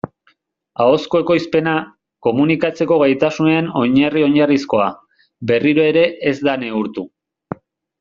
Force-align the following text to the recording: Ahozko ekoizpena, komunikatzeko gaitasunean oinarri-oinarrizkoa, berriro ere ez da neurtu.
Ahozko 0.85 1.19
ekoizpena, 1.23 1.73
komunikatzeko 2.29 2.99
gaitasunean 3.05 3.71
oinarri-oinarrizkoa, 3.85 4.91
berriro 5.53 5.91
ere 5.95 6.11
ez 6.35 6.37
da 6.51 6.61
neurtu. 6.69 7.11